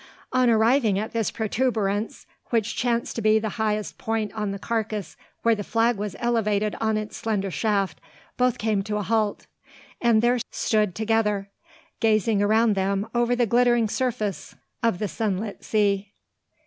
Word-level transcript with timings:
On 0.33 0.49
arriving 0.49 0.97
at 0.97 1.11
this 1.13 1.29
protuberance, 1.29 2.25
which 2.49 2.75
chanced 2.75 3.15
to 3.15 3.21
be 3.21 3.37
the 3.37 3.49
highest 3.61 3.99
point 3.99 4.33
on 4.33 4.49
the 4.49 4.57
carcass 4.57 5.15
where 5.43 5.53
the 5.53 5.63
flag 5.63 5.95
was 5.95 6.15
elevated 6.17 6.75
on 6.81 6.97
its 6.97 7.15
slender 7.15 7.51
shaft, 7.51 8.01
both 8.35 8.57
came 8.57 8.81
to 8.81 8.97
a 8.97 9.03
halt; 9.03 9.45
and 10.01 10.23
there 10.23 10.39
stood 10.49 10.95
together, 10.95 11.51
gazing 11.99 12.41
around 12.41 12.73
them 12.73 13.07
over 13.13 13.35
the 13.35 13.45
glittering 13.45 13.87
surface 13.87 14.55
of 14.81 14.97
the 14.97 15.07
sunlit 15.07 15.63
sea. 15.63 16.11